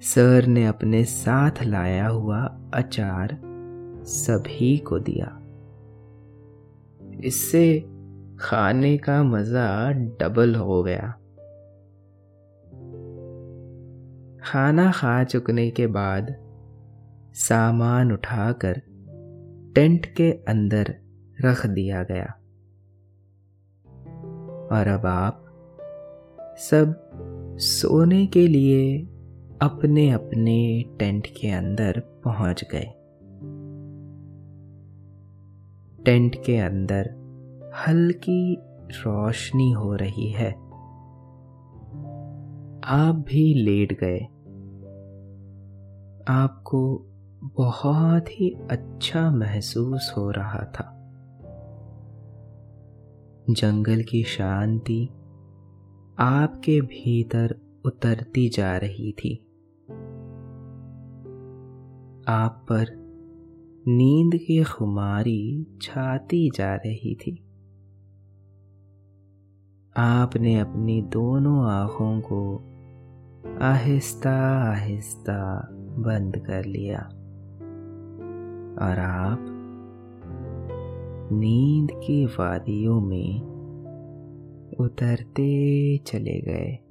सर 0.00 0.46
ने 0.46 0.66
अपने 0.66 1.04
साथ 1.04 1.62
लाया 1.62 2.08
हुआ 2.08 2.60
अचार 2.74 3.40
सभी 4.04 4.78
को 4.78 4.98
दिया। 4.98 5.36
इससे 7.24 7.80
खाने 8.40 8.98
का 8.98 9.22
मज़ा 9.22 9.90
डबल 9.92 10.54
हो 10.54 10.82
गया। 10.82 11.14
खाना 14.42 14.92
खा 14.92 15.24
चुकने 15.24 15.70
के 15.70 15.86
बाद 15.86 16.36
सामान 17.34 18.12
उठाकर 18.12 18.82
टेंट 19.74 20.06
के 20.06 20.32
अंदर 20.32 21.09
रख 21.40 21.66
दिया 21.66 22.02
गया। 22.02 22.26
और 24.72 24.86
अब 24.88 25.06
आप 25.06 25.46
सब 26.58 27.10
सोने 27.60 28.26
के 28.26 28.46
लिए 28.46 29.02
अपने 29.62 30.10
अपने 30.10 30.84
टेंट 30.98 31.26
के 31.26 31.50
अंदर 31.50 32.00
पहुँच 32.24 32.64
गए। 32.74 32.96
टेंट 36.04 36.44
के 36.44 36.56
अंदर 36.56 37.20
हल्की 37.86 38.58
रोशनी 38.90 39.72
हो 39.72 39.94
रही 39.94 40.32
है। 40.32 40.52
आप 42.84 43.24
भी 43.28 43.54
लेट 43.54 44.00
गए। 44.00 44.20
आपको 46.28 47.06
बहुत 47.42 48.28
ही 48.28 48.56
अच्छा 48.70 49.30
महसूस 49.30 50.14
हो 50.16 50.30
रहा 50.30 50.72
था। 50.74 50.89
जंगल 53.50 54.02
की 54.02 54.22
शांति 54.22 55.08
आपके 56.18 56.80
भीतर 56.80 57.60
उतरती 57.84 58.48
जा 58.48 58.76
रही 58.76 59.12
थी। 59.12 59.46
आप 62.28 62.66
पर 62.68 62.86
नींद 63.88 64.34
की 64.34 64.64
खुमारी 64.64 65.66
छाती 65.82 66.50
जा 66.54 66.74
रही 66.74 67.14
थी। 67.14 67.44
आपने 69.96 70.60
अपनी 70.60 71.02
दोनों 71.02 71.70
आँखों 71.70 72.20
को 72.20 72.64
आहिस्ता 73.62 74.34
आहिस्ता 74.70 75.68
बंद 75.72 76.36
कर 76.36 76.64
लिया 76.64 76.98
और 78.86 78.98
आप 78.98 79.49
नींद 81.32 81.88
की 81.92 82.26
वादियों 82.26 83.00
में 83.00 83.40
उतरते 84.80 85.98
चले 85.98 86.40
गए। 86.40 86.89